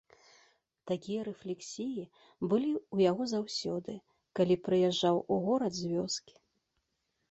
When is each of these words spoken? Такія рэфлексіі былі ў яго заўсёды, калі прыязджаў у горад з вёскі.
Такія 0.91 1.19
рэфлексіі 1.27 2.03
былі 2.49 2.73
ў 2.95 2.97
яго 3.13 3.23
заўсёды, 3.37 4.01
калі 4.41 4.55
прыязджаў 4.65 5.25
у 5.35 5.43
горад 5.49 5.73
з 5.85 5.97
вёскі. 5.97 6.35